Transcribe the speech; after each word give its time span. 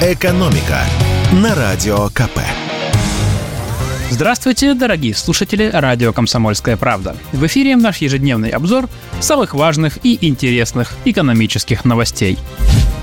«Экономика» 0.00 0.78
на 1.32 1.56
Радио 1.56 2.06
КП. 2.10 2.38
Здравствуйте, 4.10 4.74
дорогие 4.74 5.12
слушатели 5.12 5.68
радио 5.72 6.12
«Комсомольская 6.12 6.76
правда». 6.76 7.16
В 7.32 7.44
эфире 7.46 7.74
наш 7.74 7.96
ежедневный 7.96 8.50
обзор 8.50 8.88
самых 9.18 9.54
важных 9.54 9.98
и 10.04 10.16
интересных 10.24 10.94
экономических 11.04 11.84
новостей. 11.84 12.38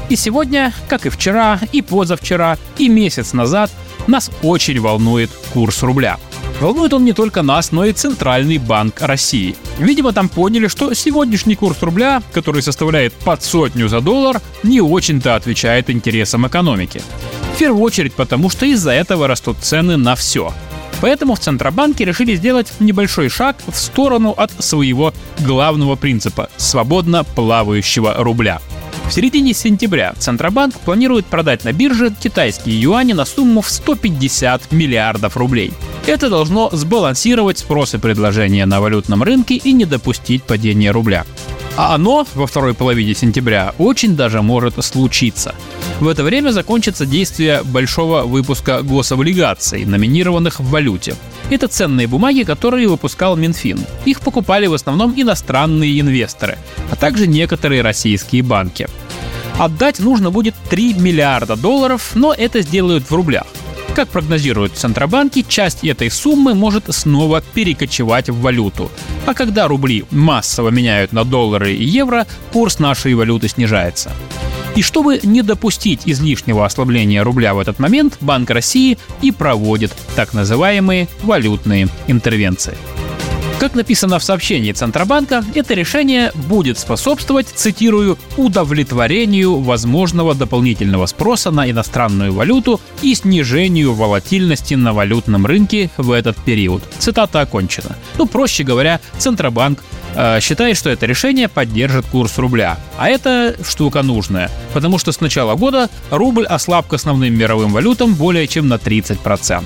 И 0.08 0.16
сегодня, 0.16 0.74
как 0.88 1.06
и 1.06 1.10
вчера, 1.10 1.60
и 1.74 1.82
позавчера, 1.82 2.58
и 2.78 2.88
месяц 2.88 3.34
назад, 3.34 3.72
нас 4.08 4.32
очень 4.42 4.80
волнует 4.80 5.32
курс 5.54 5.84
рубля– 5.84 6.18
Волнует 6.60 6.94
он 6.94 7.04
не 7.04 7.14
только 7.14 7.42
нас, 7.42 7.72
но 7.72 7.86
и 7.86 7.92
Центральный 7.92 8.58
банк 8.58 9.02
России. 9.02 9.56
Видимо, 9.78 10.14
там 10.14 10.30
поняли, 10.30 10.68
что 10.68 10.94
сегодняшний 10.94 11.56
курс 11.56 11.82
рубля, 11.82 12.24
который 12.32 12.62
составляет 12.62 13.14
под 13.14 13.44
сотню 13.44 13.90
за 13.90 14.00
доллар, 14.00 14.42
не 14.64 14.80
очень-то 14.80 15.36
отвечает 15.36 15.90
интересам 15.90 16.48
экономики. 16.48 17.02
В 17.56 17.60
первую 17.60 17.82
очередь 17.82 18.14
потому, 18.14 18.50
что 18.50 18.66
из-за 18.66 18.92
этого 18.92 19.28
растут 19.28 19.58
цены 19.60 19.98
на 19.98 20.16
все. 20.16 20.54
Поэтому 21.02 21.36
в 21.36 21.40
Центробанке 21.40 22.06
решили 22.06 22.36
сделать 22.36 22.72
небольшой 22.80 23.28
шаг 23.28 23.58
в 23.68 23.76
сторону 23.76 24.32
от 24.32 24.52
своего 24.64 25.14
главного 25.40 25.98
принципа– 25.98 26.50
свободно 26.58 27.26
плавающего 27.26 28.16
рубля– 28.18 28.62
в 29.08 29.12
середине 29.14 29.54
сентября 29.54 30.14
Центробанк 30.18 30.80
планирует 30.80 31.28
продать 31.28 31.64
на 31.64 31.72
бирже 31.72 32.12
китайские 32.20 32.82
юани 32.82 33.14
на 33.14 33.24
сумму 33.26 33.62
в 33.62 33.70
150 33.70 34.72
миллиардов 34.72 35.38
рублей. 35.38 35.72
Это 36.08 36.30
должно 36.30 36.70
сбалансировать 36.72 37.58
спрос 37.58 37.96
и 37.96 37.98
предложение 37.98 38.68
на 38.68 38.80
валютном 38.80 39.24
рынке 39.24 39.56
и 39.56 39.74
не 39.74 39.86
допустить 39.86 40.44
падения 40.44 40.92
рубля. 40.92 41.26
А 41.78 41.96
оно 41.96 42.28
во 42.36 42.46
второй 42.46 42.76
половине 42.76 43.16
сентября 43.16 43.74
очень 43.80 44.16
даже 44.16 44.44
может 44.44 44.76
случиться. 44.86 45.56
В 46.00 46.08
это 46.08 46.24
время 46.24 46.52
закончится 46.52 47.08
действие 47.08 47.64
большого 47.64 48.22
выпуска 48.22 48.84
гособлигаций, 48.84 49.84
номинированных 49.86 50.60
в 50.60 50.70
валюте. 50.70 51.16
Это 51.50 51.68
ценные 51.68 52.06
бумаги, 52.06 52.44
которые 52.44 52.88
выпускал 52.88 53.36
Минфин. 53.36 53.84
Их 54.06 54.20
покупали 54.20 54.68
в 54.68 54.76
основном 54.76 55.12
иностранные 55.16 56.00
инвесторы, 56.00 56.60
а 56.92 56.96
также 56.96 57.26
некоторые 57.26 57.82
российские 57.82 58.44
банки. 58.44 58.88
Отдать 59.58 60.00
нужно 60.00 60.30
будет 60.30 60.54
3 60.70 60.94
миллиарда 60.94 61.56
долларов, 61.56 62.12
но 62.14 62.32
это 62.32 62.62
сделают 62.62 63.10
в 63.10 63.16
рублях. 63.16 63.48
Как 63.96 64.10
прогнозируют 64.10 64.74
центробанки, 64.74 65.46
часть 65.48 65.86
этой 65.86 66.12
суммы 66.12 66.54
может 66.54 66.94
снова 66.94 67.42
перекочевать 67.42 68.30
в 68.30 68.42
валюту. 68.42 68.92
А 69.26 69.34
когда 69.34 69.70
рубли 69.70 70.04
массово 70.12 70.68
меняют 70.68 71.14
на 71.14 71.24
доллары 71.24 71.74
и 71.74 71.84
евро, 71.86 72.28
курс 72.52 72.80
нашей 72.80 73.14
валюты 73.14 73.48
снижается. 73.48 74.12
И 74.76 74.82
чтобы 74.82 75.22
не 75.24 75.42
допустить 75.42 76.02
излишнего 76.04 76.66
ослабления 76.66 77.24
рубля 77.24 77.54
в 77.54 77.60
этот 77.60 77.80
момент, 77.80 78.18
Банк 78.20 78.50
России 78.50 78.98
и 79.22 79.32
проводит 79.32 79.94
так 80.18 80.34
называемые 80.34 81.08
валютные 81.24 81.88
интервенции. 82.08 82.76
Как 83.66 83.74
написано 83.74 84.20
в 84.20 84.24
сообщении 84.24 84.72
Центробанка, 84.74 85.44
это 85.56 85.74
решение 85.74 86.32
будет 86.36 86.78
способствовать, 86.78 87.48
цитирую, 87.48 88.20
удовлетворению 88.38 89.60
возможного 89.60 90.36
дополнительного 90.36 91.08
спроса 91.08 91.50
на 91.50 91.68
иностранную 91.68 92.32
валюту 92.32 92.80
и 93.02 93.16
снижению 93.16 93.96
волатильности 93.96 94.76
на 94.76 94.94
валютном 94.94 95.48
рынке 95.48 95.90
в 95.98 96.12
этот 96.12 96.38
период. 96.38 96.84
Цитата 97.00 97.42
окончена. 97.42 97.96
Ну, 98.20 98.28
проще 98.28 98.64
говоря, 98.64 99.02
Центробанк 99.18 99.84
э, 100.14 100.40
считает, 100.42 100.78
что 100.78 100.92
это 100.92 101.08
решение 101.08 101.48
поддержит 101.48 102.06
курс 102.06 102.38
рубля. 102.38 102.78
А 103.00 103.10
это 103.10 103.56
штука 103.68 104.04
нужная, 104.04 104.52
потому 104.76 105.00
что 105.00 105.12
с 105.12 105.22
начала 105.22 105.56
года 105.56 105.90
рубль 106.12 106.46
ослаб 106.46 106.86
к 106.86 106.94
основным 106.94 107.36
мировым 107.36 107.74
валютам 107.74 108.14
более 108.14 108.48
чем 108.48 108.68
на 108.68 108.76
30%. 108.76 109.66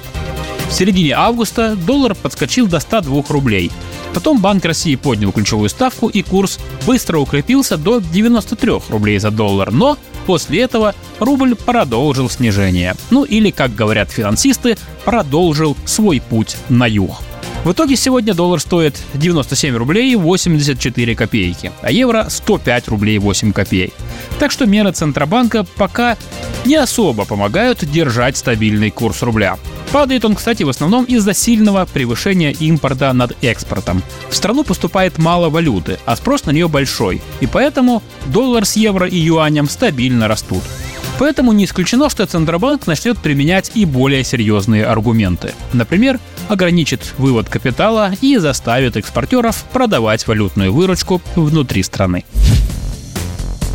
В 0.69 0.71
середине 0.71 1.13
августа 1.13 1.75
доллар 1.75 2.13
подскочил 2.13 2.67
до 2.67 2.79
102 2.79 3.23
рублей. 3.29 3.71
Потом 4.13 4.41
Банк 4.41 4.65
России 4.65 4.95
поднял 4.95 5.31
ключевую 5.31 5.69
ставку 5.69 6.07
и 6.07 6.21
курс 6.21 6.59
быстро 6.85 7.19
укрепился 7.19 7.77
до 7.77 7.99
93 7.99 8.71
рублей 8.89 9.19
за 9.19 9.31
доллар, 9.31 9.71
но 9.71 9.97
после 10.25 10.61
этого 10.61 10.95
рубль 11.19 11.55
продолжил 11.55 12.29
снижение. 12.29 12.95
Ну 13.11 13.23
или, 13.23 13.51
как 13.51 13.75
говорят 13.75 14.11
финансисты, 14.11 14.77
продолжил 15.05 15.77
свой 15.85 16.21
путь 16.21 16.57
на 16.69 16.87
юг. 16.87 17.21
В 17.63 17.73
итоге 17.73 17.97
сегодня 17.97 18.33
доллар 18.33 18.59
стоит 18.59 18.97
97 19.15 19.75
рублей 19.75 20.15
84 20.15 21.15
копейки, 21.15 21.71
а 21.81 21.91
евро 21.91 22.27
105 22.29 22.87
рублей 22.87 23.17
8 23.19 23.51
копеек. 23.51 23.93
Так 24.39 24.51
что 24.51 24.65
меры 24.65 24.91
Центробанка 24.93 25.65
пока 25.75 26.17
не 26.65 26.75
особо 26.75 27.25
помогают 27.25 27.83
держать 27.83 28.37
стабильный 28.37 28.91
курс 28.91 29.21
рубля. 29.23 29.57
Падает 29.91 30.23
он, 30.23 30.35
кстати, 30.35 30.61
в 30.61 30.69
основном 30.69 31.05
из-за 31.05 31.33
сильного 31.33 31.85
превышения 31.91 32.51
импорта 32.51 33.11
над 33.11 33.35
экспортом. 33.43 34.03
В 34.29 34.35
страну 34.35 34.63
поступает 34.63 35.17
мало 35.17 35.49
валюты, 35.49 35.97
а 36.05 36.15
спрос 36.15 36.45
на 36.45 36.51
нее 36.51 36.67
большой, 36.67 37.21
и 37.39 37.47
поэтому 37.47 38.03
доллар 38.27 38.65
с 38.65 38.75
евро 38.75 39.07
и 39.07 39.17
юанем 39.17 39.67
стабильно 39.67 40.27
растут. 40.27 40.63
Поэтому 41.17 41.51
не 41.53 41.65
исключено, 41.65 42.09
что 42.09 42.25
Центробанк 42.25 42.85
начнет 42.87 43.17
применять 43.17 43.71
и 43.73 43.83
более 43.83 44.23
серьезные 44.23 44.85
аргументы. 44.85 45.53
Например, 45.73 46.19
ограничит 46.47 47.13
вывод 47.17 47.49
капитала 47.49 48.13
и 48.21 48.37
заставит 48.37 48.95
экспортеров 48.95 49.65
продавать 49.73 50.27
валютную 50.27 50.71
выручку 50.71 51.21
внутри 51.35 51.83
страны. 51.83 52.23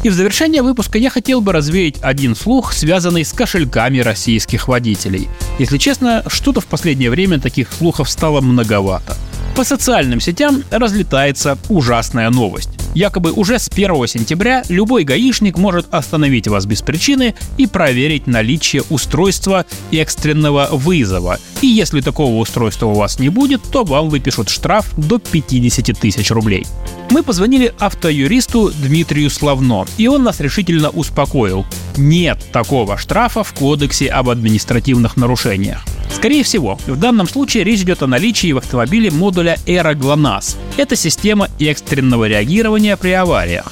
И 0.04 0.10
в 0.10 0.12
завершение 0.12 0.60
выпуска 0.60 0.98
я 0.98 1.08
хотел 1.08 1.40
бы 1.40 1.52
развеять 1.52 1.96
один 2.02 2.36
слух, 2.36 2.74
связанный 2.74 3.24
с 3.24 3.32
кошельками 3.32 4.00
российских 4.00 4.68
водителей. 4.68 5.30
Если 5.58 5.78
честно, 5.78 6.22
что-то 6.26 6.60
в 6.60 6.66
последнее 6.66 7.08
время 7.08 7.40
таких 7.40 7.72
слухов 7.72 8.10
стало 8.10 8.42
многовато. 8.42 9.16
По 9.56 9.64
социальным 9.64 10.20
сетям 10.20 10.62
разлетается 10.70 11.56
ужасная 11.70 12.28
новость. 12.28 12.73
Якобы 12.94 13.32
уже 13.32 13.58
с 13.58 13.68
1 13.68 14.06
сентября 14.06 14.62
любой 14.68 15.02
гаишник 15.02 15.58
может 15.58 15.92
остановить 15.92 16.46
вас 16.46 16.64
без 16.64 16.80
причины 16.80 17.34
и 17.58 17.66
проверить 17.66 18.28
наличие 18.28 18.82
устройства 18.88 19.66
экстренного 19.90 20.68
вызова. 20.70 21.38
И 21.60 21.66
если 21.66 22.00
такого 22.00 22.40
устройства 22.40 22.86
у 22.86 22.94
вас 22.94 23.18
не 23.18 23.30
будет, 23.30 23.62
то 23.62 23.82
вам 23.82 24.10
выпишут 24.10 24.48
штраф 24.48 24.90
до 24.96 25.18
50 25.18 25.98
тысяч 25.98 26.30
рублей. 26.30 26.66
Мы 27.10 27.22
позвонили 27.22 27.74
автоюристу 27.78 28.70
Дмитрию 28.70 29.28
Славно, 29.28 29.86
и 29.98 30.06
он 30.06 30.22
нас 30.22 30.40
решительно 30.40 30.90
успокоил. 30.90 31.66
Нет 31.96 32.42
такого 32.52 32.96
штрафа 32.96 33.42
в 33.42 33.52
Кодексе 33.54 34.08
об 34.08 34.30
административных 34.30 35.16
нарушениях. 35.16 35.84
Скорее 36.14 36.44
всего, 36.44 36.78
в 36.86 36.96
данном 36.96 37.28
случае 37.28 37.64
речь 37.64 37.80
идет 37.80 38.02
о 38.02 38.06
наличии 38.06 38.52
в 38.52 38.58
автомобиле 38.58 39.10
модуля 39.10 39.58
GLONASS. 39.66 40.56
Это 40.76 40.96
система 40.96 41.48
экстренного 41.58 42.26
реагирования 42.26 42.96
при 42.96 43.10
авариях. 43.10 43.70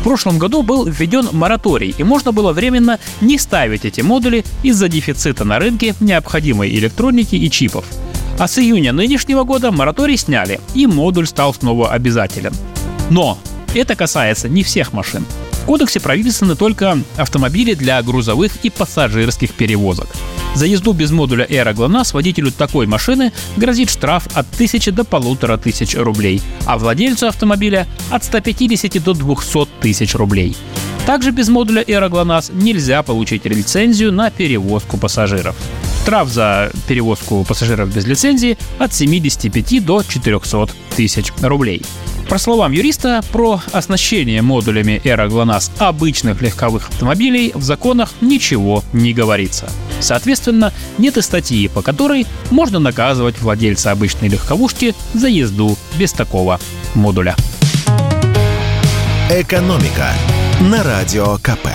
В 0.00 0.04
прошлом 0.04 0.38
году 0.38 0.62
был 0.62 0.86
введен 0.86 1.30
мораторий, 1.32 1.94
и 1.96 2.04
можно 2.04 2.32
было 2.32 2.52
временно 2.52 2.98
не 3.20 3.38
ставить 3.38 3.84
эти 3.84 4.02
модули 4.02 4.44
из-за 4.62 4.88
дефицита 4.88 5.44
на 5.44 5.58
рынке 5.58 5.94
необходимой 6.00 6.70
электроники 6.70 7.34
и 7.34 7.50
чипов. 7.50 7.84
А 8.38 8.46
с 8.46 8.58
июня 8.58 8.92
нынешнего 8.92 9.44
года 9.44 9.72
мораторий 9.72 10.16
сняли, 10.16 10.60
и 10.74 10.86
модуль 10.86 11.26
стал 11.26 11.54
снова 11.54 11.90
обязателен. 11.90 12.52
Но 13.08 13.38
это 13.74 13.96
касается 13.96 14.48
не 14.48 14.62
всех 14.62 14.92
машин. 14.92 15.24
В 15.62 15.66
кодексе 15.66 16.00
прописаны 16.00 16.56
только 16.56 16.98
автомобили 17.16 17.74
для 17.74 18.02
грузовых 18.02 18.52
и 18.62 18.70
пассажирских 18.70 19.52
перевозок. 19.52 20.08
За 20.54 20.66
езду 20.66 20.92
без 20.92 21.10
модуля 21.10 21.46
Aero 21.46 21.72
GLONASS 21.72 22.12
водителю 22.12 22.50
такой 22.50 22.86
машины 22.86 23.32
грозит 23.56 23.88
штраф 23.88 24.26
от 24.34 24.46
1000 24.52 24.90
до 24.92 25.02
1500 25.02 25.94
рублей, 26.02 26.42
а 26.66 26.76
владельцу 26.76 27.28
автомобиля 27.28 27.86
от 28.10 28.24
150 28.24 29.02
до 29.02 29.14
200 29.14 29.68
тысяч 29.80 30.14
рублей. 30.14 30.56
Также 31.06 31.30
без 31.30 31.48
модуля 31.48 31.82
Aero 31.82 32.10
GLONASS 32.10 32.50
нельзя 32.54 33.02
получить 33.02 33.44
лицензию 33.44 34.12
на 34.12 34.30
перевозку 34.30 34.96
пассажиров. 34.96 35.56
Штраф 36.02 36.28
за 36.28 36.72
перевозку 36.88 37.44
пассажиров 37.44 37.94
без 37.94 38.04
лицензии 38.04 38.58
от 38.78 38.92
75 38.92 39.84
до 39.84 40.02
400 40.02 40.68
тысяч 40.96 41.32
рублей. 41.40 41.82
По 42.30 42.38
словам 42.38 42.70
юриста, 42.70 43.22
про 43.32 43.60
оснащение 43.72 44.40
модулями 44.40 45.02
Aero 45.02 45.28
GLONASS 45.28 45.72
обычных 45.78 46.40
легковых 46.40 46.88
автомобилей 46.88 47.50
в 47.56 47.62
законах 47.64 48.12
ничего 48.20 48.84
не 48.92 49.12
говорится. 49.12 49.68
Соответственно, 49.98 50.72
нет 50.96 51.16
и 51.16 51.22
статьи, 51.22 51.66
по 51.66 51.82
которой 51.82 52.28
можно 52.52 52.78
наказывать 52.78 53.40
владельца 53.40 53.90
обычной 53.90 54.28
легковушки 54.28 54.94
за 55.12 55.26
езду 55.26 55.76
без 55.98 56.12
такого 56.12 56.60
модуля. 56.94 57.34
Экономика 59.28 60.12
на 60.60 60.84
радио 60.84 61.36
КП. 61.38 61.66